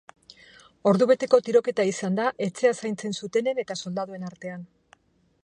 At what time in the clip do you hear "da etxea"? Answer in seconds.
2.21-2.73